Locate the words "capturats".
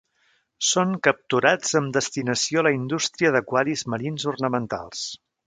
1.07-1.75